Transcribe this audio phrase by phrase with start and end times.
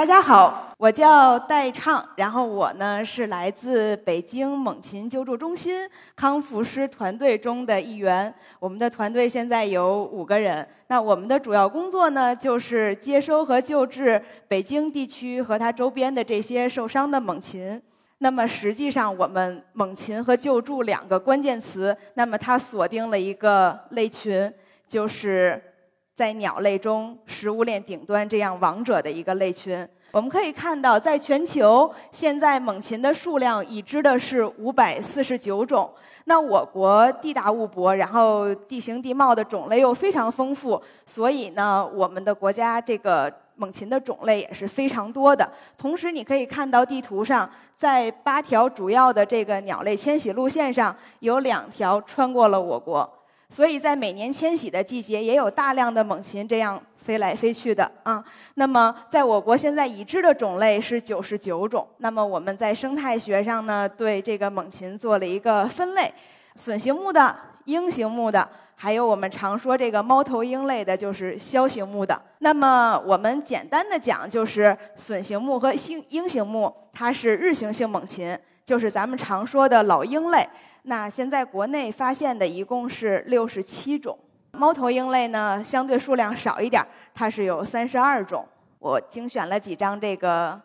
[0.00, 8.34] 大家好，我叫戴畅，然后我呢是来自北京猛禽救助中心康复师团队中的一员。
[8.58, 17.78] 我们的团队现在有五个人，那我们的主要工作呢就是接收和救治北京地区和它周边的这些受伤的猛禽。
[18.20, 24.50] 那么实际上，我们猛禽和救助两个关键词，那么它锁定了一个类群，
[24.88, 25.62] 就是。
[26.20, 35.90] 在鸟类中，食物链顶端这样王者的一个类群，我们可以看到，在全球现在猛禽的数量已知的是五百四十九种。
[36.26, 45.50] 那我国地大物博，然后地形地貌的种类又非常丰富，所以呢，我们的国家这个猛禽的种类也是非常多的。
[45.78, 53.10] 同时，你可以看到地图上，在八条主要的这个鸟类迁徙路线上，有两条穿过了我国。
[53.50, 58.24] 所以在每年迁徙的季节，也有大量的猛禽这样飞来飞去的啊。
[58.54, 61.84] 那么，在我国现在已知的种类是九十九种。
[61.98, 66.14] 那么我们在生态学上呢，对这个猛禽做了一个分类：
[66.54, 72.22] 隼形目的、鹰形目的，还有我们常说这个猫头鹰类的，就是枭形目的。
[72.38, 80.48] 那么我们简单的讲，就是隼形目和鹰鹰形目，它是日行性猛禽，就是咱们常说的老鹰类。
[80.84, 84.18] 那现在国内发现的一共是六十七种，
[84.52, 88.46] 猫头鹰类呢相对数量少一点，它是有三十二种。
[88.78, 90.58] 我精选了几张这个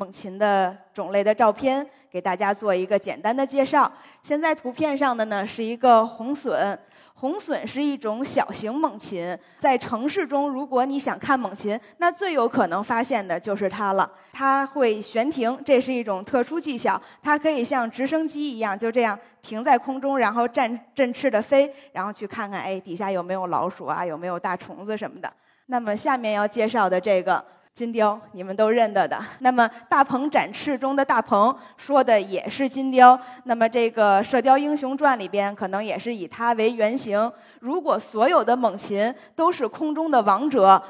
[0.00, 3.92] 猛禽的种类的照片，给大家做一个简单的介绍。
[4.22, 6.78] 现在图片上的呢是一个红隼。
[7.12, 14.10] 红隼是一种小型猛禽，在城市中，如果你想看猛禽，那最有可能发现的就是它了。
[14.32, 16.98] 它会悬停，这是一种特殊技巧。
[17.22, 25.30] 它可以像直升机一样，就这样停在空中，然后振振翅的飞，然后去看看，哎，底下有没有老鼠啊，有没有大虫子什么的。
[25.66, 27.44] 那么下面要介绍的这个。
[27.72, 29.18] 金雕，你们都认得的。
[29.38, 33.18] 那么，《大鹏展翅》中的大鹏说的也是金雕。
[33.44, 37.30] 那么，这个《射雕英雄传》里边可能也是以它为原型。
[37.60, 40.82] 如果所有的猛禽都是空中的王者，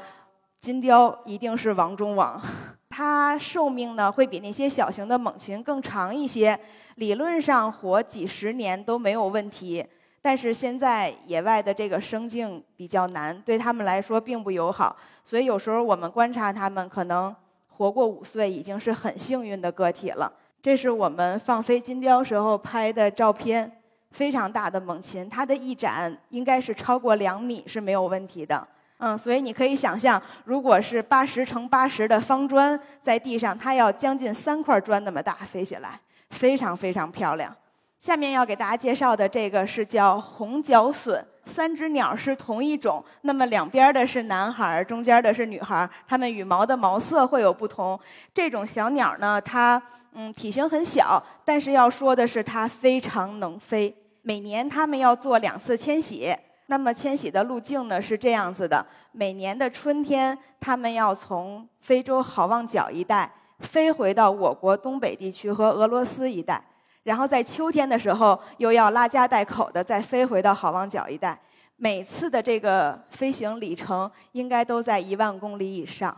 [0.59, 2.41] 金雕一定是王中王。
[2.89, 6.59] 它寿命呢会比那些小型的猛禽更长一些，
[6.95, 9.85] 理论上活几十年都没有问题。
[10.21, 17.35] 但是现在野外的这个生境比较难，对他们来说并不友好，所以有时候我们观察它们，可能
[17.69, 20.31] 活过五岁已经是很幸运的个体了。
[20.61, 23.71] 这是我们放飞金雕时候拍的照片，
[24.11, 28.67] 非常大的猛禽，它的翼展应该是超过两米是没有问题的。
[28.99, 35.99] 嗯，所以你可以想象，如果是八十乘八十的方砖在地上，它要将近三块砖那么大飞起来，
[36.29, 37.51] 非常非常漂亮。
[38.01, 47.99] 下面要给大家介绍的这个是叫红角隼，三只鸟是同一种，那么两边的是男孩，中间的是女孩，它们羽毛的毛色会有不同。
[48.33, 49.79] 这种小鸟呢，它
[50.13, 53.95] 嗯体型很小，但是要说的是它非常能飞。
[54.23, 56.35] 每年它们要做两次迁徙，
[56.65, 66.59] 那么迁徙的路径呢是这样子的：每年的春天，它们要从非洲好望角一带飞回到我国东北地区和俄罗斯一带。
[67.03, 71.39] 然后在秋天的时候，又要拉家带口的再飞回到好望角一带，
[71.75, 76.15] 每次的这个飞行里程应该都在一万公里以上，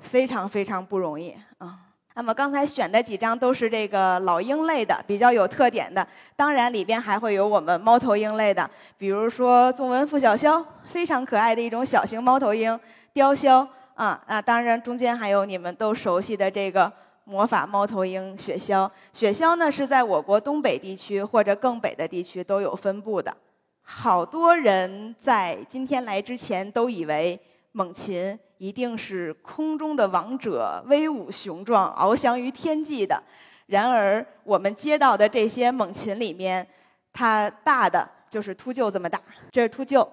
[0.00, 1.78] 非常非常不容易啊。
[2.14, 6.06] 那么刚才选的几张都是这个老鹰类的，比较有特点的。
[6.34, 12.80] 当然里边还会有我们猫头鹰类的，比如说纵纹腹小鸮，非常可爱的一种小型猫头鹰，
[13.12, 14.18] 雕鸮啊。
[14.28, 16.90] 那当然中间还有你们都熟悉的这个。
[17.28, 23.36] 魔法猫头鹰雪鸮，雪鸮呢是在我国东北地区或者更北的地区都有分布的。
[23.82, 27.38] 好多人在今天来之前都以为
[27.72, 33.20] 猛禽一定是空中的王者，威武雄壮，翱翔于天际的。
[33.66, 36.64] 然而，我们接到的这些猛禽里面，
[37.12, 39.20] 它大的就是秃鹫这么大，
[39.50, 40.08] 这是秃鹫，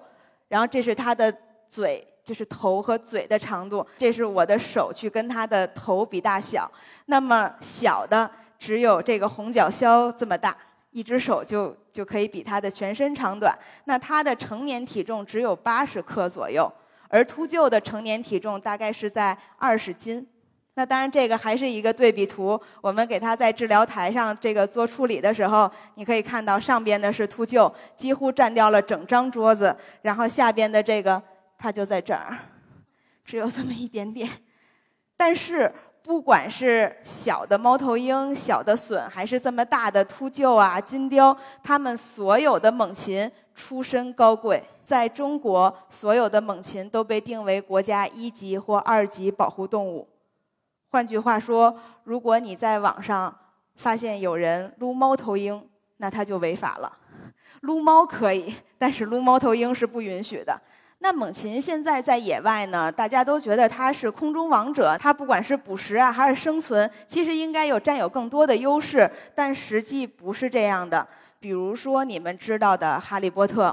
[0.48, 1.32] 然后这是它的
[1.68, 2.04] 嘴。
[2.24, 6.70] 就是头和嘴的长度，这是我的手去跟它的头比大小。
[7.04, 8.28] 那么小的
[8.58, 10.56] 只有这个红角枭这么大，
[10.90, 13.56] 一只手就就可以比它的全身长短。
[13.84, 16.72] 那它的成年体重只有八十克左右，
[17.08, 20.26] 而秃鹫的成年体重大概是在二十斤。
[20.76, 22.58] 那当然，这个还是一个对比图。
[22.80, 31.22] 我们给它在治疗台上这个做处理的时候，你可以看到上边的是秃鹫，几乎占掉了整张桌子，然后下边的这个。
[31.58, 32.38] 它就在这儿，
[33.24, 34.28] 只有这么一点点。
[35.16, 35.72] 但是，
[36.02, 44.62] 不管是小的猫头鹰、小的隼，还是这么大的秃鹫啊、金雕，它们所有的猛禽出身高贵。
[44.84, 50.06] 在中国，所有的猛禽都被定为国家一级或二级保护动物。
[50.90, 53.34] 换句话说，如果你在网上
[53.76, 55.66] 发现有人撸猫头鹰，
[55.96, 56.92] 那他就违法了。
[57.62, 60.60] 撸猫可以，但是撸猫头鹰是不允许的。
[61.04, 71.06] 那猛禽现在在野外呢，大家都觉得它是空中王者，它不管是捕食啊还是生存，其实应该有占有更多的优势，但实际不是这样的。
[71.38, 73.68] 比如说你们知道的《哈利波特》。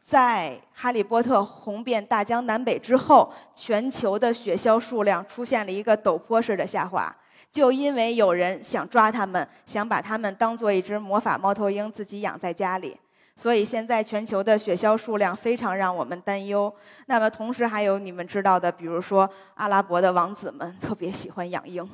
[0.00, 7.12] 在《哈利波特》红遍大江南北之后，全球的雪鸮数量出现了一个陡坡式的下滑，
[7.50, 12.96] 就因为有人想抓它们，想把它们当做一只魔法猫头鹰自己养在家里，
[13.36, 16.72] 所以现在全球的雪鸮数量非常让我们担忧。
[17.04, 21.86] 那么同时还有你们知道的，比如说阿拉伯的王子们特别喜欢养鹰，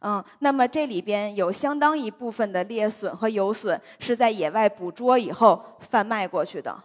[0.00, 6.76] 嗯，那么这里边有相当一部分的猎隼和游隼是在野外捕捉以后贩卖过去的。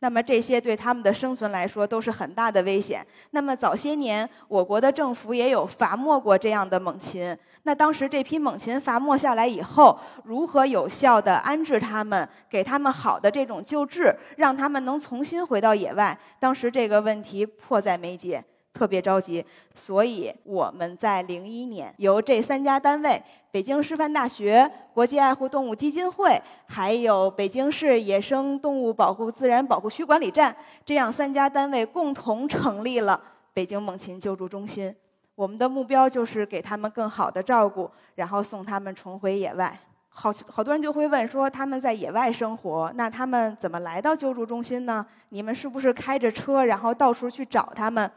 [0.00, 3.06] 那么这些对他们的生存来说都是很大的危险。
[3.30, 7.36] 那么早些年，我国的政府也有罚没过这样的猛禽。
[7.62, 16.18] 那当时这批猛禽罚没下来以后，如何有效地安置它们，给它们好的这种救治，让它们能重新回到野外？
[16.38, 18.44] 当时这个问题迫在眉睫。
[18.72, 19.44] 特别着急，
[19.74, 23.20] 所以我们在零一年由这三家单位：
[23.52, 30.54] 北京师范大学、国际爱护动物基金会，还有北京市野生动物保护自然保护区管理站
[30.84, 33.20] 这样三家单位共同成立了
[33.52, 34.94] 北京猛禽救助中心。
[35.34, 39.76] 我们的目标就是给他们更好的照顾，然后送他们重回野外。
[40.08, 45.04] 好，好多人就会问说，他们在野外生活，那他们怎么来到救助中心呢？
[45.30, 48.08] 你们是不是开着车，然后到处去找他们？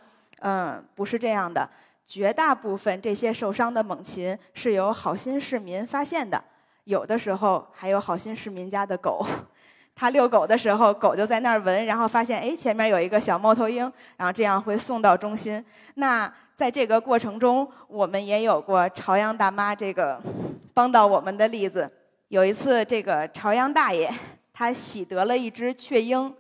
[0.42, 1.68] 嗯，不是这样的。
[2.06, 6.44] 绝大部分这些受伤的猛禽是由好心市民发现的，
[6.84, 9.26] 有的时候还有好心市民家的狗，
[9.96, 15.64] 他遛狗的时候，狗就在那儿闻，然后发现哎前面有一个小猫头鹰，然后这样会送到中心。
[15.96, 20.22] 那在这个过程中，我们也有过朝阳大妈这个
[20.74, 21.90] 帮到我们的例子。
[22.28, 24.12] 有一次，这个朝阳大爷
[24.52, 26.34] 他喜得了一只雀鹰。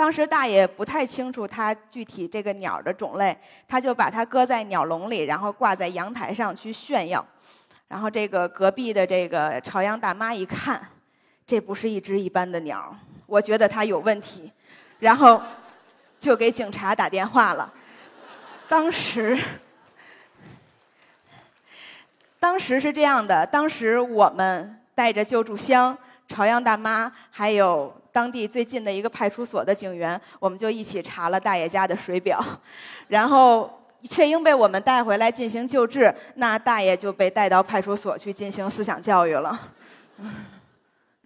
[0.00, 3.36] 当时大爷不太清楚它具体这个鸟的种类，
[3.68, 7.22] 他就把它搁在鸟笼里，然后挂在阳台上去炫耀。
[7.86, 10.80] 然后这个隔壁的这个朝阳大妈一看，
[11.46, 14.50] 这不是一只一般的鸟，我觉得它有问题，
[15.00, 15.42] 然后
[16.18, 17.70] 就给警察打电话了。
[18.70, 19.38] 当时，
[22.38, 25.94] 当时是这样的，当时我们带着救助箱，
[26.26, 27.99] 朝阳大妈还有。
[28.12, 32.42] 当地最近的一个派出所的警员，我们就一起查了大爷家的水表，
[33.08, 33.70] 然后
[34.08, 39.58] 却因被我们带回来进行救治，那大爷就被带到派出所去进行思想教育了。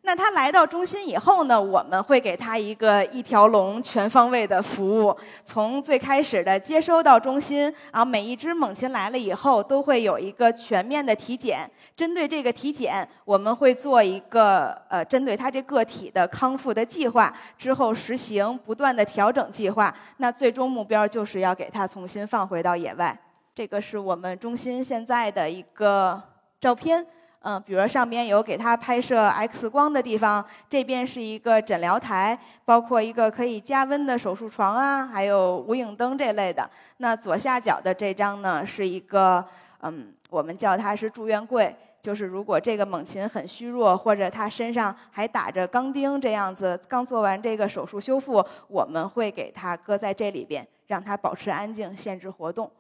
[0.06, 5.17] 那他来到中心以后呢，我们会给他一个一条龙全方位的服务，
[5.47, 11.71] 从最开始的接收到中心，然后每一只猛禽来了以后，都会有一个全面的体检。
[11.97, 19.95] 针对这个体检，我们会做一个呃，针对他这个体的康复的计划，之后实行不断的调整计划。
[20.19, 23.19] 那最终目标就是要给他重新放回到野外。
[23.55, 26.23] 这个是我们中心现在的一个
[26.61, 27.06] 照片。
[27.46, 36.69] 嗯，比如上边有给他拍摄 X 光的地方，这边是一个诊疗台，包括一个可以加温的手术床啊，还有无影灯这类的。
[36.96, 39.44] 那左下角的这张呢，是一个
[39.82, 52.70] 嗯，我们叫它是住院柜，就是如果这个猛禽很虚弱，或者它身上还打着钢钉这样子，刚做完这个手术修复，我们会给它搁在这里边，让它保持安静，限制活动。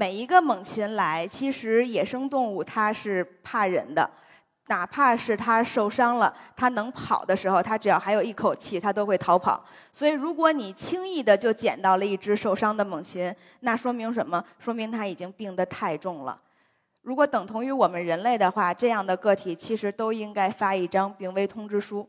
[0.00, 4.10] 每一个猛禽来，其实野生动物它是怕人的，
[4.68, 9.62] 哪怕是它受伤了，它能跑的时候，它只要还有一口气，它都会逃跑。
[9.92, 13.30] 所以，如果你轻易的就捡到了一只受伤的猛禽，
[13.60, 14.42] 那说明什么？
[14.58, 16.40] 说明它已经病得太重了。
[17.02, 22.08] 如果等同于我们人类的话，这样的个体其实都应该发一张病危通知书。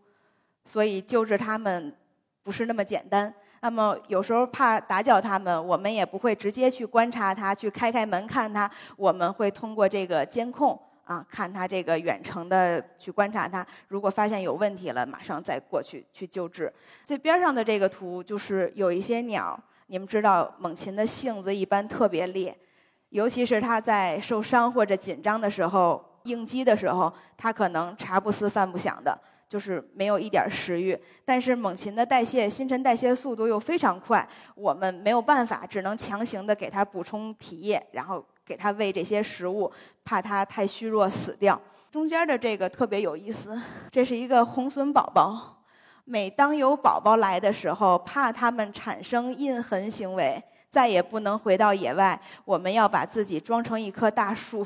[0.63, 1.93] 所以，救治它们
[2.41, 3.33] 不是那么简单。
[3.62, 8.70] 那么有时候怕打搅他们，我们也不会直接去观察它，去开开门看它。
[8.98, 13.65] 我们会通过这个监控啊，看它这个远程的去观察它。
[13.88, 16.74] 如果发现有问题了，马上再过去去救治。
[17.06, 22.58] 最边上的这个图就是有一些鸟，你们知道猛禽的性子一般特别烈，
[23.10, 29.15] 尤其是它在受伤或者紧张的时候，应激的时候，它可能茶不思饭不想的。
[29.51, 39.70] 就是没有一点食欲，但是猛禽的代谢新陈代谢速度又非常快，我们没有办法，只能强行的给它补充体液，然后给它喂这些食物，
[40.05, 41.62] 怕它太虚弱死掉。
[41.91, 45.58] 中间的这个特别有意思，这是一个红隼宝宝。
[46.05, 54.65] 每当有宝宝来的时候，怕它们产生印痕行为，再也不能回到野外，我们要把自己装成一棵大树。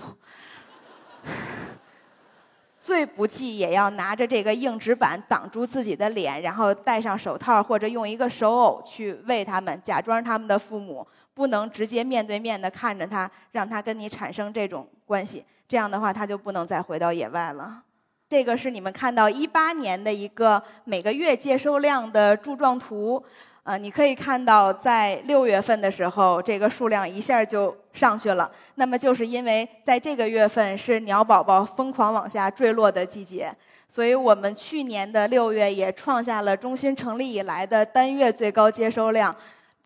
[2.86, 15.44] 最不济也要拿着这个硬纸板挡住自己的脸，然后戴上手套或者用一个手偶去喂他们，假装他们的父母，不能直接面对面的看着他，让他跟你产生这种关系。
[15.68, 17.82] 这样的话，他就不能再回到野外了。
[18.30, 23.26] 这个是你们看到一八年的一个每个月接收量的柱状图。
[23.66, 28.50] 啊，你可以看到，在六月份的时候，这个数量一下就上去了。
[28.76, 33.52] 那么，就是因为在这个月份是鸟宝宝疯狂往下坠落的季节，
[33.90, 39.36] 所以我们去年的六月也创下了中心成立以来的单月最高接收量，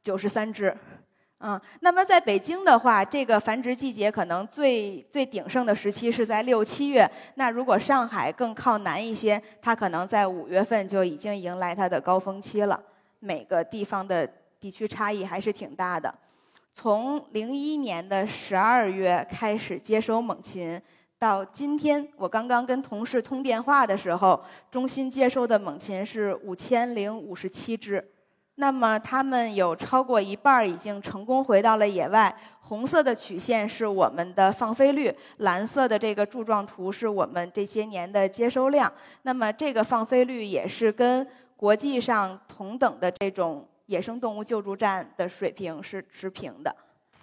[0.04, 0.76] 九十三只。
[1.40, 7.10] 嗯，那么在北京的话，这个繁殖季节可能最最鼎盛的时期是在六七月。
[7.36, 12.78] 那如果上海更靠南一些，它可能在五月份就已经迎来它的高峰期了。
[13.20, 14.28] 每个地方的
[14.60, 16.14] 地区差异还是挺大的。
[16.74, 20.82] 从零一年的十二月开始接收猛禽，
[21.18, 28.04] 到今天我刚刚跟同事通电话的时候，中心接收的猛禽是五千零五十七只。
[28.56, 32.34] 那么它们有超过一半儿已经成功回到了野外。
[32.62, 38.92] 红色的曲线是我们的放飞率，蓝色的这个柱状图是我们这些年的接收量。
[39.24, 41.28] 那么这个放飞率也是跟。
[41.60, 46.74] 国际上同等的这种野生动物救助站的水平是持平的。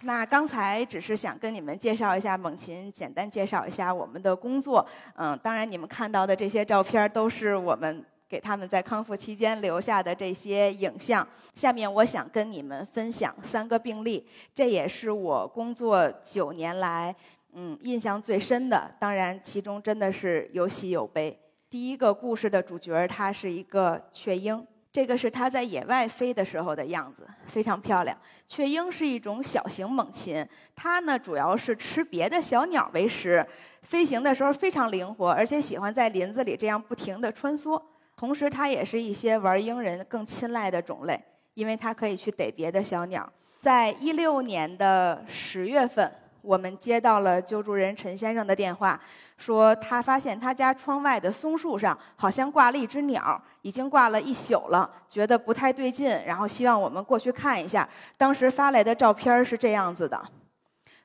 [0.02, 4.86] 那刚才只是想跟你们介绍一下猛禽，简单介绍一下我们的工作。
[5.14, 11.26] 嗯，当然你们看到的这些照片都是我们给他们在康复期间留下的这些影像。
[11.54, 17.16] 下面我想跟你们分享三个病例，这也是我工作九年来
[17.54, 18.94] 嗯印象最深的。
[18.98, 21.40] 当然，其中真的是有喜有悲。
[21.68, 24.64] 第一个故事的主角，它是一个雀鹰。
[24.92, 28.16] 这个是它在野外飞的时候的样子，非常漂亮。
[28.46, 33.44] 雀鹰是一种小型猛禽，它呢主要是吃别的小鸟为食，
[33.82, 37.82] 飞行的时候非常灵活，而且喜欢在林子里这样不停地穿梭。
[38.16, 41.20] 同时，它也是一些玩鹰人更青睐的种类，
[41.54, 43.30] 因为它可以去逮别的小鸟。
[43.60, 46.10] 在一六年的十月份。
[46.46, 48.98] 我们接到了救助人陈先生的电话，
[49.36, 57.88] 说他发现他家窗外的松树上好像挂了一只鸟，已经挂了一宿了，觉得不太对劲，然后希望我们过去看一下。
[58.16, 60.24] 当时发来的照片是这样子的：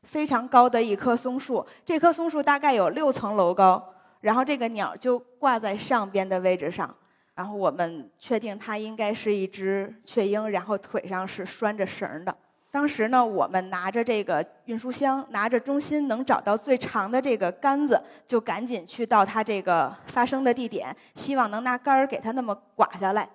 [0.03, 3.83] 非常高的一棵松树，这棵松树大概有六层楼高，
[4.19, 6.95] 然后这个鸟就挂在上边的位置上，
[7.33, 12.37] 然后我们确定它应该是一只雀鹰，然后腿上是拴着绳的。
[12.71, 23.29] 当时呢，我们拿着这个运输箱，拿着中心能找到最长的这个杆子，就赶紧去到它这个发生的地点，希望能拿杆儿给它那么刮下来。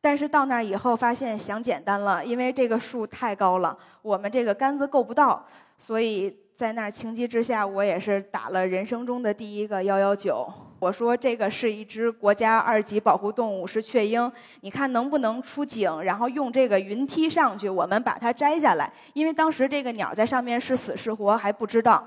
[0.00, 5.44] 但是到那儿以后，发现想简单了，因为这个树太高了，我们这个杆子够不到，
[5.78, 6.38] 所以。
[6.54, 10.48] 在那儿情急之下，我也是打了人生中的第一个幺幺九。
[10.82, 14.28] 我说这个是一只国家二级保护动物，是雀鹰。
[14.62, 18.92] 你看能不能出警，然后用这个云梯上去，我们把它摘下来。
[19.12, 22.04] 因为当时这个鸟在上面是死是活还不知道。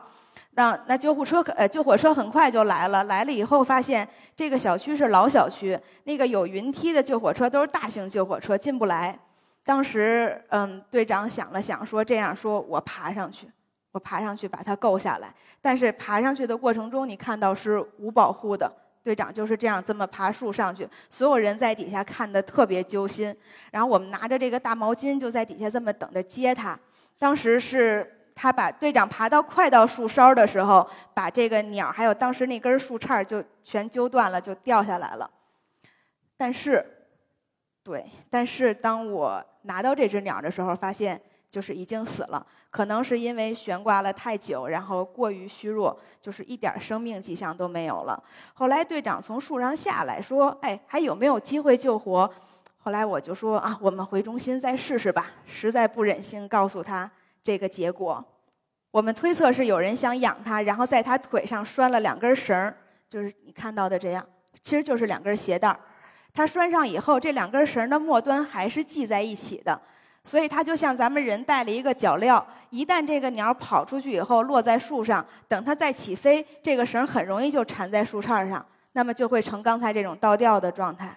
[0.56, 4.06] 那那救护车呃救火车很快就来了，来了以后发现
[4.36, 9.18] 这个小区是老小区，那个有云梯的救火车都是大型救火车进不来。
[9.64, 13.48] 当时嗯队长想了想说这样说我爬上去。
[13.96, 18.70] 我爬上去把它够下来，但是爬上去的过程中，你看到是无保护的。
[19.02, 23.34] 队长就是这样这么爬树上去，所有人在底下看的特别揪心。
[23.72, 26.78] 然后我们拿着这个大毛巾就在底下这么等着接他。
[27.18, 35.30] 当时是他把队长爬到快到树梢的时候，把这个鸟还有当时那根树杈就全揪断了，就掉下来了。
[36.36, 36.86] 但是，
[37.82, 41.22] 对，但是当我拿到这只鸟的时候，发现。
[41.52, 48.22] 就是已经死了，可能是因为悬挂了太久，然后过于虚弱，就是一点生命迹象都没有了。
[48.54, 52.30] 后来队长从树上下来说：“哎，还有没有机会救活？”
[52.84, 57.10] 后来我就说：“啊，我们回中心再试试吧。”实在不忍心告诉他
[57.42, 58.22] 这个结果。
[58.92, 62.76] 我们推测是有人想养他，然后在他腿上拴了两根绳，
[63.10, 64.28] 就是你看到的这样，
[64.62, 65.80] 其实就是两根鞋带儿。
[66.34, 69.82] 它拴上以后，这两根绳的末端还是系在一起的。
[70.26, 81.16] 所以它就像咱们人带了一个脚镣，一旦这个鸟跑出去以后落在树上，等它再起飞，这个绳很容易就缠在树杈上，那么就会成刚才这种倒吊的状态。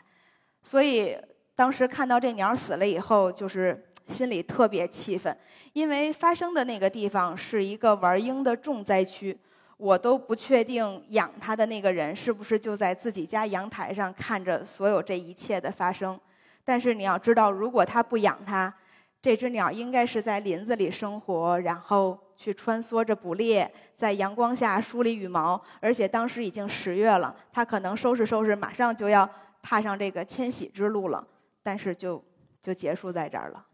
[0.62, 1.17] 所以
[1.57, 5.35] 当时看到这鸟死了以后，就是心里特别气愤，
[5.73, 9.37] 因为发生的那个地方是一个玩鹰的重灾区，
[9.79, 16.21] 我都不确定养它的那个人是不是就在自己家阳台上看着所有这一切的发生。
[16.62, 18.73] 但是你要知道，如果他不养它，
[19.21, 25.61] 这只鸟应该是在林子里生活，然后去穿梭着捕猎，在阳光下梳理羽毛。
[25.81, 29.29] 而且当时已经十月了，它可能收拾收拾，马上就要
[29.61, 31.27] 踏上这个迁徙之路了。
[31.63, 32.23] 但是就
[32.63, 33.65] 就结束在这儿了。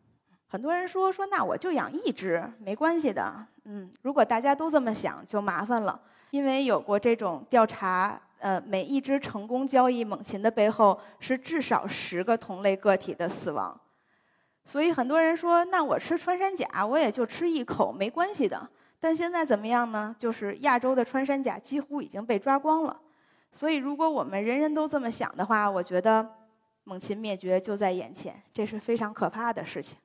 [0.47, 3.47] 很多人说说，那我就养一只，没关系的。
[3.65, 13.79] 嗯，如果大家都这么想，就麻烦了，因为有过这种调查，呃，每一只成功交易猛禽的背后是至少十个同类个体的死亡。
[14.65, 18.69] 所以很多人说，那我吃穿山甲，我也就吃一口，没关系的。
[18.99, 20.17] 但现在怎么样呢？
[20.19, 22.99] 就是亚洲的穿山甲几乎已经被抓光了。
[23.53, 26.27] 所以如果我们人人都这么想的话，我觉得
[26.85, 29.99] 猛禽灭绝就在眼前，这是非常可怕的事情。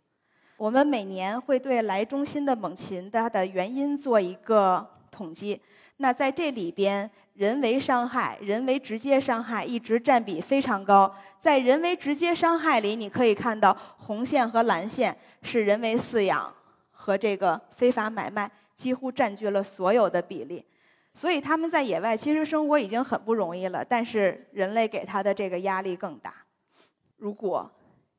[0.58, 5.62] 我们每年会对来中心的猛禽它的原因做一个统计。
[5.98, 7.10] 那在这里边，
[7.40, 11.10] 人为伤害、人为直接伤害一直占比非常高。
[11.40, 16.54] 在人为直接伤害里，你可以看到红线和蓝线是人为饲养
[16.92, 20.66] 和这个非法买卖，几乎占据了所有的比例。
[21.14, 26.34] 所以他们在野外其实生活已经很不容易了，但是人类给他的这个压力更大。
[27.16, 27.72] 如果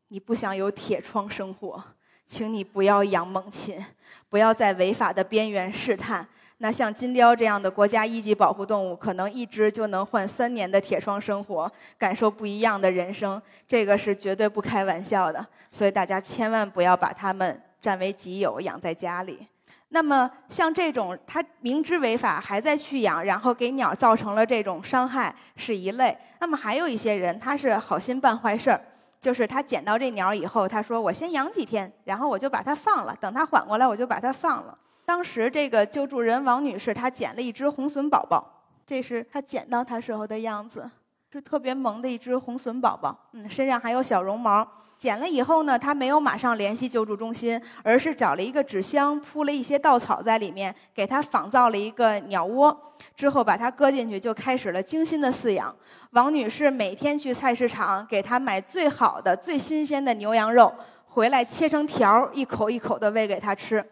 [0.09, 1.85] 你不想有铁窗生活，
[2.27, 3.85] 请你不要养猛禽，
[4.31, 6.27] 不要在违法的边缘试探。
[6.63, 15.45] 那像金雕这样的国家一级保护动物，可能一只就能换三年的铁窗生活，感受不一样的人生，这个是绝对不开玩笑的。
[15.71, 19.49] 所以大家千万不要把它们占为己有，养在家里。
[19.89, 26.15] 那么像这种，他明知违法还在去养，然后给鸟造成了这种伤害，是一类。
[26.41, 28.79] 那么还有一些人，他是好心办坏事儿，
[29.19, 34.77] 就是他捡到这鸟以后，他说我先养几天，然后我就把它放了，等它缓过来，我就把它放了。
[35.11, 40.89] 当时这个救助人王女士，她捡了一只红隼宝宝，这是她捡到它时候的样子，
[41.33, 44.65] 是特别萌的一只红隼宝宝，嗯，身上还有小绒毛。
[44.97, 55.75] 捡了以后呢，她没有马上联系救助中心，而是找了一个纸箱，铺了一些稻草在里面，给它仿造了一个鸟窝，之后把它搁进去，就开始了精心的饲养。
[56.13, 60.73] 王女士每天去菜市场给它买最好的、最新鲜的牛羊肉，
[61.07, 63.85] 回来切成条，一口一口的喂给它吃。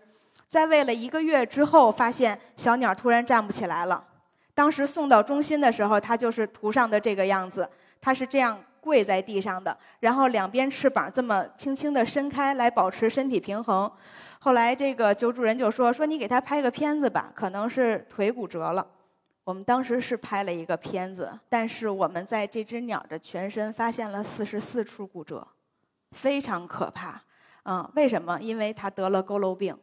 [0.48, 4.02] 在喂了一个月之后，发现小鸟突然站不起来了。
[4.54, 7.68] 当时送到中心的时候，它就是图上的这个样子，
[8.00, 13.90] 它是这样跪在地上的，然后两边翅膀这么轻轻地伸开来保持身体平衡。
[14.40, 18.86] 后来这个救助人就说：“说你给它拍个片子吧，可能是腿骨折了。”
[19.44, 25.46] 我们当时是拍了一个片子，但是我们在这只鸟的全身发现了四十四处骨折，
[26.12, 27.20] 非常可怕。
[27.64, 28.38] 嗯，为什么？
[28.40, 29.76] 因为它得了佝偻病。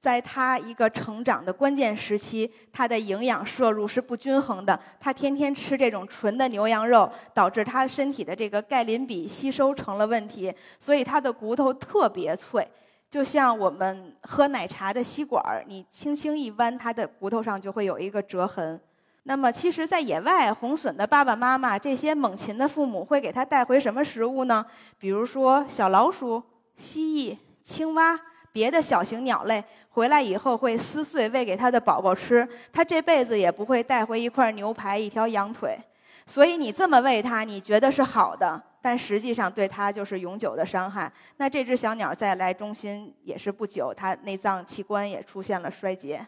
[0.00, 4.78] 在他一个成长的关键时期，他的营养摄入是不均衡的。
[4.98, 12.66] 他天天吃这种纯的牛羊肉，导致他身体的这个钙磷比吸收成了问题，所以他的骨头特别脆，
[13.10, 18.80] 就像我们喝奶茶的吸管儿，你轻轻一弯，他的骨头上就会有一个折痕。
[19.24, 24.64] 那么，其实，在野外，红隼的爸爸妈妈，这些猛禽的父母会给它带回什么食物呢？
[24.98, 26.42] 比如说小老鼠、
[26.74, 28.18] 蜥蜴、青蛙。
[28.52, 35.78] 别的小型鸟类回来以后会撕碎喂给它的宝宝吃，它这辈子也不会带回一块牛排、一条羊腿。
[36.26, 41.12] 所以你这么喂它，你觉得是好的，但实际上对它就是永久的伤害。
[41.38, 46.24] 那这只小鸟再来中心也是不久，它内脏器官也出现了衰竭，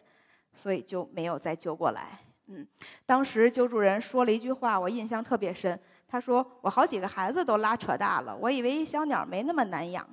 [0.52, 2.18] 所以就没有再救过来。
[2.48, 2.66] 嗯，
[3.06, 5.78] 当时救助人说了一句话，我印象特别深。
[6.08, 10.06] 他说：“我好几个孩子都拉扯大了，我以为小鸟没那么难养。”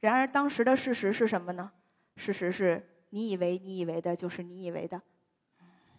[0.00, 1.70] 然而，当时的事实是什么呢？
[2.16, 5.00] 事实是你以为你以为的，就是你以为的。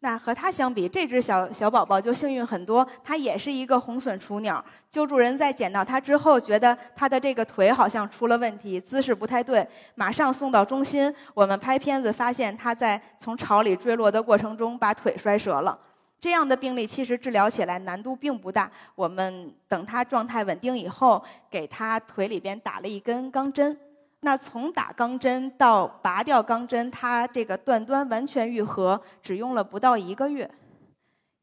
[0.04, 2.88] 那和它相比，这只小小宝宝就幸运很多。
[3.04, 4.64] 它也是一个红隼雏鸟。
[4.90, 11.14] 救助人在捡到它之后，觉得它的这个腿好像出了问题，姿势不太对，马上送到中心。
[11.36, 15.80] 我们拍片子发现，它在从巢里坠落的过程中把腿摔折了。
[16.20, 18.72] 这样的病例其实治疗起来难度并不大。
[18.96, 23.78] 我们等它状态稳定以后，给它腿里边打了一根钢针。
[24.22, 30.50] 那从打钢针到拔掉钢针，它这个断端完全愈合，只用了不到一个月。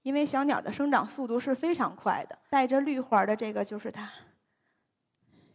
[0.02, 4.08] 因为小鸟的生长速度是非常快的，带着绿环的这个就是它。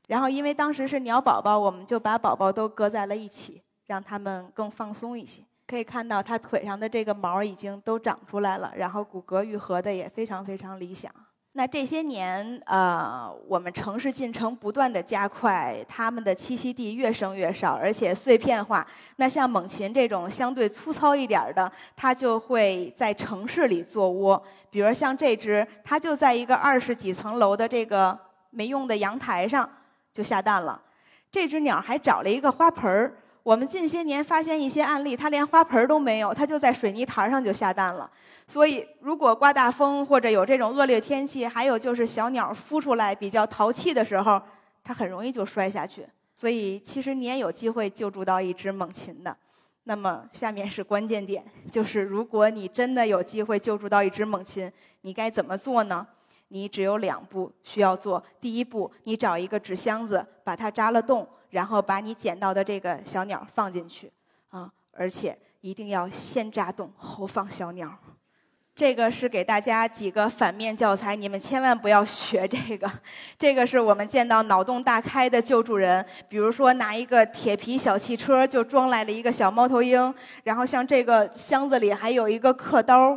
[0.08, 5.42] 然后因为当时是鸟宝宝，我们就把宝宝都搁在了一起，让它们更放松一些。
[5.66, 11.10] 可以看到它腿上的这个毛已经都长出来了，然后骨骼愈合的也非常非常理想。
[11.56, 18.86] 那这些年，呃，我们城市进程不断的加快，它们的栖息地越生越少，而且碎片化。
[19.18, 24.44] 那像猛禽这种相对粗糙一点的，它就会在城市里做窝。
[24.72, 28.18] 比如像这只，它就在一个二十几层楼的这个
[28.50, 29.70] 没用的阳台上
[30.12, 30.82] 就下蛋了。
[31.32, 33.14] 这只鸟还找了一个花盆儿。
[33.44, 38.10] 我们近些年发现一些案例，它连花盆都没有，它就在水泥台上就下蛋了。
[38.48, 44.42] 所以，如果刮大风或者有这种恶劣天气，还有就是小鸟孵出来比较淘气的时候，
[44.82, 46.08] 它很容易就摔下去。
[46.34, 49.36] 所以，其实你也有机会救助到一只猛禽的。
[49.84, 56.08] 那么，下面是关键点，就是如果你真的有机会救助到一只猛禽，你该怎么做呢？
[56.48, 58.24] 你只有两步需要做。
[58.40, 61.28] 第一步，你找一个纸箱子，把它扎了洞。
[61.54, 64.12] 然后把你捡到的这个小鸟放进去，
[64.50, 67.96] 啊，而且一定要先扎洞后放小鸟。
[68.76, 72.92] 这个是给大家几个反面教材，你们千万不要学这个。
[73.38, 80.12] 这个是我们见到脑洞大开的救助人，比如说拿一个铁皮小汽车就装来了一个小猫头鹰，
[80.44, 83.16] 然后像这个箱子里还有一个刻刀。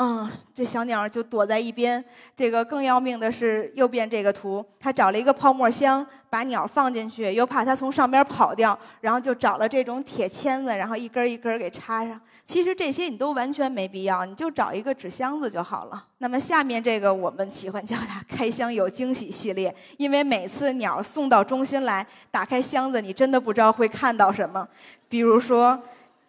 [0.00, 2.02] 嗯，这小鸟就躲在一边。
[2.36, 12.20] 这个更要命的是右边这个图，他找了一个泡沫箱，把鸟放进去，又怕它从上边跑掉，然后就找了这种铁签子，然后一根一根给插上。
[12.44, 16.06] 其实这些你都完全没必要，你就找一个纸箱子就好了。
[16.18, 24.66] 那么下面这个我们喜欢叫它“开箱有惊喜”系列，因为每次鸟送到中心来，打开箱子，你真的不知道会看到什么。
[25.08, 25.76] 比如说，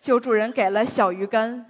[0.01, 1.63] 救助人给了小鱼干。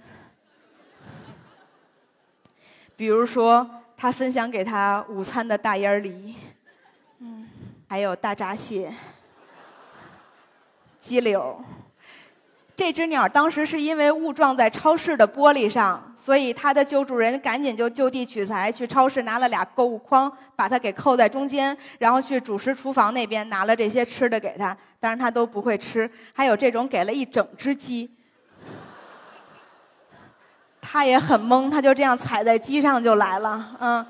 [3.00, 6.34] 比如说，他分享给他午餐的大烟梨，
[7.20, 7.48] 嗯，
[7.88, 8.92] 还有大闸蟹、
[11.00, 11.64] 鸡柳。
[12.76, 24.76] 这只鸟当时是因为误撞在超市的玻璃上，所以它的救助人赶紧就就地取材，去超市拿了俩购物筐，把它给扣在中间，然后去主食厨房那边拿了这些吃的给他。
[24.98, 28.10] 当然他都不会吃，还有这种给了一整只鸡。
[30.80, 34.04] 他也很懵，他就这样踩在鸡上就来了，嗯，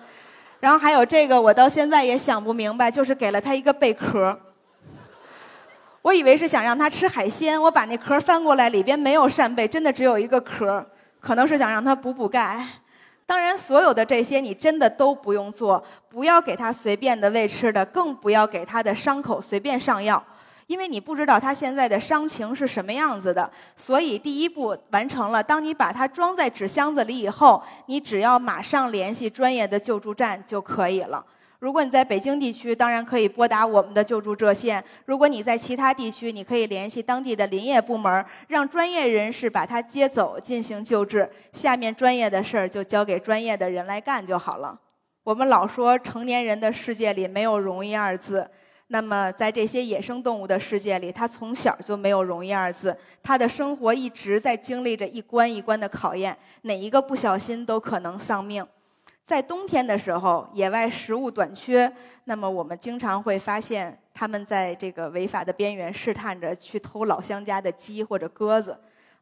[0.61, 4.39] 然后还有这个，我到现在也想不明白，就是给了他一个贝壳。
[6.03, 10.85] 我以为是想让他吃海鲜，我把那壳翻过来，里边没有扇贝，真的只有一个壳，
[11.21, 12.65] 可能是想让他补补钙。
[13.27, 20.23] 当然，所有的这些你真的都不用做，不要给他随便的喂吃的，更不要给他的伤口随便上药。
[20.71, 25.43] 因为你不知道他现在的伤情是什么样子的，所以第一步完成了。
[25.43, 31.27] 当你把它装在纸箱子里以后，你只要马上联系专业的救助站就可以了。
[31.59, 41.29] 如果你在北京地区，当然可以拨打我们的救助热线；如果你在其他地区，你可以联系当地的林业部门，让专业人士把它接走进行救治。
[41.53, 44.79] 下面专业的事儿就交给专业的人来干就好了。
[45.25, 48.49] 我们老说成年人的世界里没有容易二字。
[48.93, 58.67] 那么，在这些野生动物的世界里，它从小就没有容易二字，它的生活一直在经历着一关一关的考验，哪一个不小心都可能丧命。
[59.25, 61.93] 在冬天的时候，野外食物短缺，
[62.25, 68.77] 那么我们经常会发现他们在这个违法的边缘试探着去偷老乡家的鸡或者鸽子。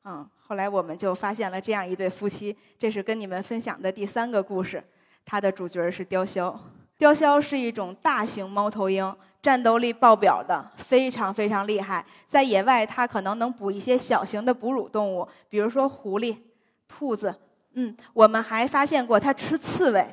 [0.04, 4.82] 嗯，后来我们就发现了这样一对夫妻，这是跟你们分享的第三个故事，
[5.26, 6.56] 它的主角是雕鸮。
[6.98, 9.14] 雕鸮是一种大型猫头鹰。
[9.40, 12.04] 战斗力爆表的，非常非常厉害。
[12.26, 16.36] 在野外，它可能能捕一些小型的哺乳动物，比如说狐狸、
[16.88, 17.32] 兔子。
[17.74, 20.04] 嗯，我们还发现过它吃刺猬，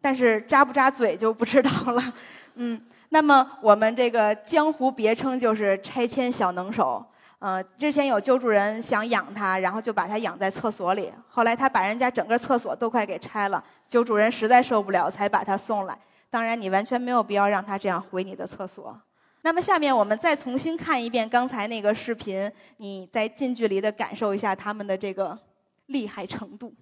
[0.00, 2.14] 但是扎不扎嘴就不知道了。
[2.54, 7.04] 嗯，那么我们这个江湖别称就是拆迁小能手。
[7.40, 15.98] 呃，之前有救助人想养它，然后就把它养在厕所里，后来他把人家整个厕所都快给拆了，救助人实在受不了，才把它送来。
[16.30, 19.00] 当然，你完全没有必要让他这样回你的厕所。
[19.42, 25.38] 那么，下面我们再重新看一遍刚才那个视频，你再近距离的感受一下他们的这个
[25.86, 26.74] 厉害程度。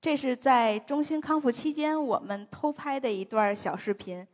[0.00, 4.26] 这是在中心康复期间我们偷拍的一段小视频。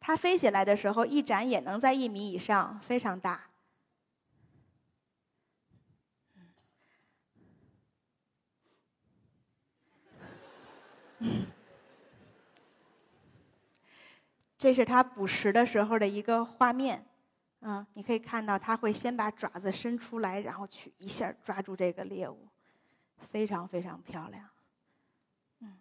[0.00, 3.47] 它飞起来的时候，一展也能在一米以上，非常大。
[14.58, 17.06] 这是它捕食的时候的一个画面，
[17.60, 22.48] 嗯，你可以看到它会先把爪子伸出来，然后去一下抓住这个猎物，
[23.30, 24.48] 非常非常漂亮。
[25.60, 25.78] 嗯，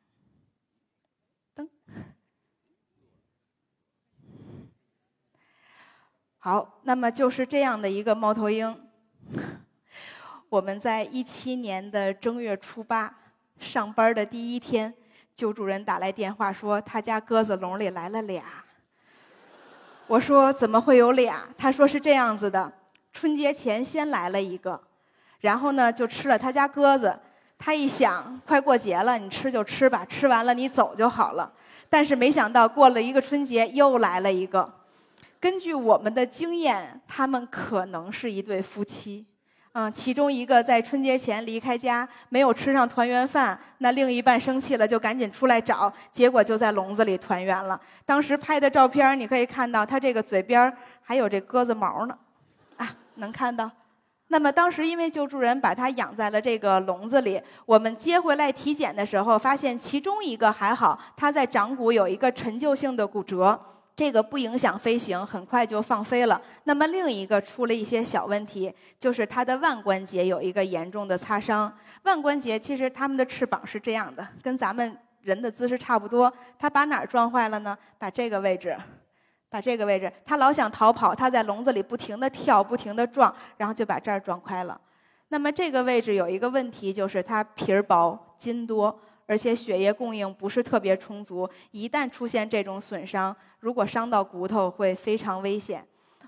[1.55, 1.67] 噔，
[6.37, 8.89] 好，那么就是这样的一个猫头鹰。
[10.49, 13.17] 我们在一七年的正月初八
[13.59, 14.95] 上班的第一天。
[15.37, 18.43] 救助人打来电话说，他家鸽子笼里来了俩。
[20.07, 21.47] 我说怎么会有俩？
[21.55, 22.73] 他说是这样子的：
[23.13, 24.81] 春节前先来了一个，
[25.41, 27.15] 然后呢就吃了他家鸽子，
[27.59, 31.53] 他一想，快过节了，你吃就吃吧，吃完了你走就好了。
[31.87, 34.73] 但是没想到过了一个春节，又来了一个。
[35.39, 39.23] 根据我们的经验，他们可能是一对夫妻。
[39.79, 47.79] 嗯，其中一个在春节前离开家，没有吃上团圆饭，那另一半生气了，就赶紧出来找，结果就在笼子里团圆了。
[48.03, 52.17] 当时拍的照片，你可以看到他这个嘴边还有这鸽子毛呢，
[52.77, 53.69] 啊，能看到。
[54.29, 63.61] 那么当时因为救助人把它养在了这个笼子里，我们接回来体检的时候，发现其中一个还好，它在掌骨有一个陈旧性的骨折。
[63.97, 66.39] 这个不影响飞行，很快就放飞了。
[66.65, 71.75] 那么另一个出了一些小问题，就是它的腕关节有一个严重的擦伤。
[72.03, 76.31] 腕关节其实它们的翅膀是这样的，跟咱们人的姿势差不多。
[76.59, 77.75] 它把哪儿撞坏了呢？
[77.97, 78.77] 把这个位置，
[79.49, 80.13] 把这个位置。
[80.23, 84.79] 它老想逃跑，它在笼子里不停地跳，不停地撞，然后就把这儿撞开了。
[85.29, 88.99] 那么这个位置有一个问题，就是它皮儿薄，筋多。
[89.27, 95.85] 而且血液供应不是特别充足，一旦出现这种损伤，如果伤到骨头会非常危险。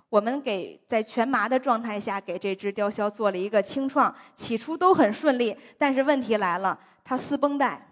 [0.09, 7.87] 我们给在全麻的状态下给这只雕鸮做了一个清创，起初都很顺利，但是问题来了，它撕绷带。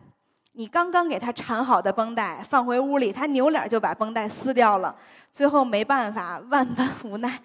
[0.53, 4.95] 你刚刚给它缠好的绷带放回屋里，它扭脸就把绷带撕掉了。
[5.31, 7.39] 最后没办法，万般无奈。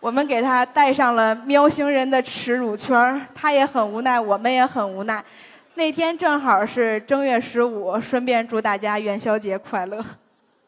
[0.00, 5.22] 我们给他戴上了喵星人的耻辱圈他也很无奈，我们也很无奈。
[5.74, 10.04] 那天正好是正月十五，顺便祝大家元宵节快乐。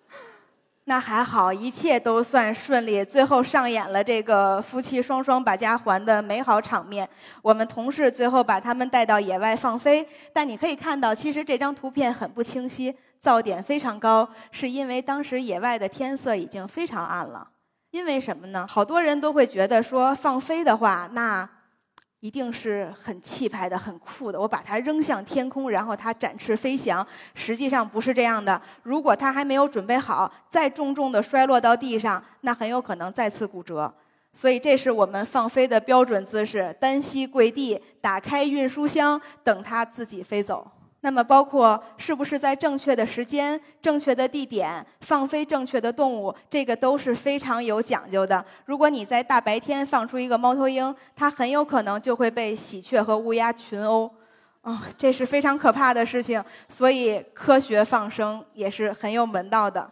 [0.85, 7.09] 那还好，一切都算顺利，最后上演了这个夫妻双双把家还的美好场面。
[7.41, 17.47] 我们同事最后把他们带到野外放飞，但你可以看到，其实这张图片很不清晰，噪点非常高，是因为当时野外的天色已经非常暗了。
[17.91, 18.67] 因为什么呢？
[18.69, 21.49] 好多人都会觉得说放飞的话，那
[22.21, 24.39] 一定是很气派的、很酷的。
[24.39, 27.05] 我把它扔向天空，然后它展翅飞翔。
[27.35, 28.61] 实际上不是这样的。
[28.83, 33.93] 如果它还没有准备好，再重重的摔落到地上，那很有可能再次骨折。
[34.33, 40.71] 所以这是我们放飞的标准姿势：单膝跪地，打开运输箱，等它自己飞走。
[41.03, 48.45] 那么，包括是不是在正确的时间、正确的地点放飞正确的动物，这个都是非常有讲究的。
[48.67, 54.11] 如果你在大白天放出一个猫头鹰，它很有可能就会被喜鹊和乌鸦群殴，
[54.61, 56.45] 啊，这是非常可怕的事情。
[56.69, 59.91] 所以，科学放生也是很有门道的。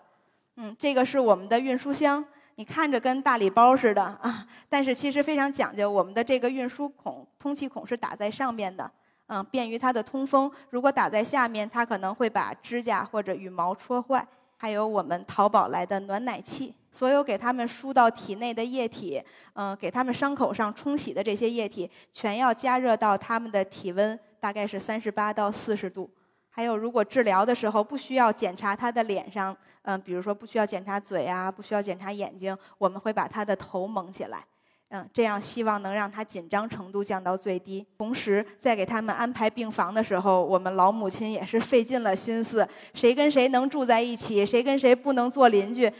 [0.56, 2.22] 嗯，这个是我们的运输箱，
[2.56, 5.90] 你看着跟大礼包似的啊，但是其实非常讲究。
[5.90, 8.90] 我们的这个运输孔、通气孔是打在上面的。
[9.28, 10.50] 嗯，便于它的通风。
[10.70, 14.26] 如果打在下面，它可能会把指甲或者羽毛戳坏。
[14.60, 26.10] 还有我们淘宝来的暖奶器，所有给它们输到体内的液体，嗯，给它们伤口上冲洗的这些液体，全要加热到它们的体温，大概是三十八到四十度。
[26.50, 34.44] 还有，如果治疗的时候不需要检查它的脸上，嗯，比如说不需要检查嘴啊，不需要检查眼睛，我们会把它的头蒙起来。
[34.90, 37.86] 嗯，这样希望能让他紧张程度降到最低。
[37.98, 45.92] 同时，在给他们安排病房的时候，我们老母亲也是费尽了心思，谁跟谁能住在一起，谁跟谁不能做邻居，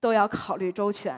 [0.00, 1.16] 都要考虑周全。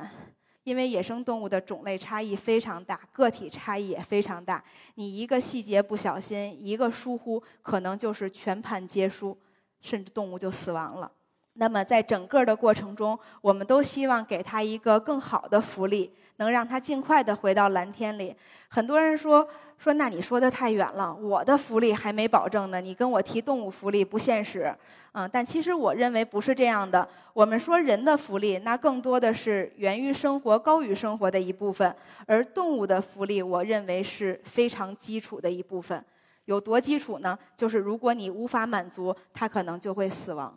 [0.65, 4.63] 因为野生动物的种类差异非常大，个体差异也非常大。
[4.97, 9.39] 你一个细节不小心，一个疏忽，可能就是全盘皆输，
[9.81, 11.11] 甚至动物就死亡了。
[11.59, 18.35] 那么，在整个的过程中，我们都希望给他一个更好的福利，能让他尽快的回到蓝天里。
[18.69, 19.47] 很多人说
[19.79, 22.81] 说，那你说的太远了，我的福利还没保证呢。
[22.81, 24.75] 你跟我提动物福利不现实，
[25.13, 27.09] 嗯，但其实我认为不是这样的。
[27.33, 31.95] 我们说人的福利，那更多的是源于生活、高于生活的一部分，
[32.27, 36.05] 而动物的福利，我认为是非常基础的一部分。
[36.45, 37.37] 有多基础呢？
[37.57, 40.57] 就是如果你无法满足，它可能就会死亡。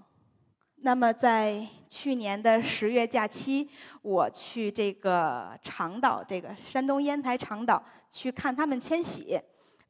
[0.82, 3.70] 那么，在去年的十月假期，
[4.02, 9.38] 我去这个长岛，这个山东烟台长岛去看他们迁徙。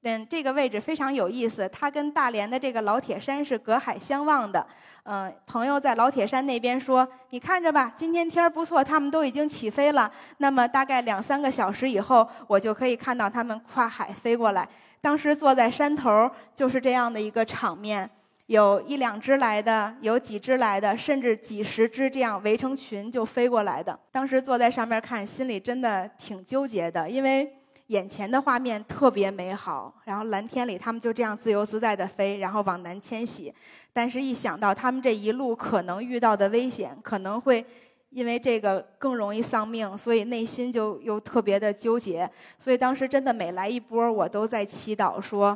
[0.02, 4.66] 嗯，这个位置非常有意思，它跟大连的这个老铁山是隔海相望的。
[5.04, 10.12] 嗯，朋友在老铁山那边说：“你看着吧，今天天儿不错，他们都已经起飞了。
[10.38, 14.68] 那么大概两三个小时以后，我就可以看到他们跨海飞过来。
[15.02, 18.10] 当时坐在山头，就是这样的一个场面。”
[18.50, 23.98] 有一两只来的，有几只来的，甚至几十只这样围成群就飞过来的。
[24.12, 27.48] 当时坐在上面看，心里真的挺纠结的，因为
[27.88, 33.54] 眼前的画面特别美好，然后蓝天里他们就这样自由自在的飞，然后往南迁徙。
[33.94, 37.64] 但是，一想到他们这一路可能遇到的危险，可能会
[38.10, 42.28] 因为这个更容易丧命，所以内心就又特别的纠结。
[42.58, 45.56] 所以当时真的每来一波，我都在祈祷说：“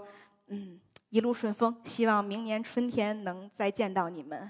[0.50, 0.80] 嗯，
[1.14, 4.50] 一路顺风，希望明年春天能再见到你们。”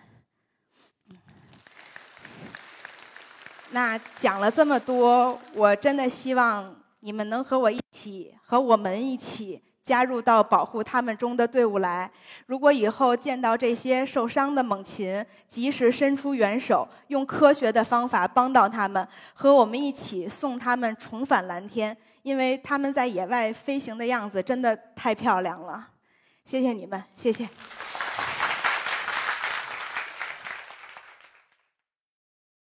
[3.71, 9.61] 那讲了这么多，我真的希望你们能和我一起，和我们一起。
[9.83, 12.09] 加入到保护他们中的队伍来。
[12.45, 25.89] 如果以后见到这些受伤的猛禽，及时伸出援手，用科学的方法帮到他们，和我们一起送他们重返蓝天，因为他们在野外飞行的样子真的太漂亮了。
[26.45, 27.49] 谢谢你们谢谢。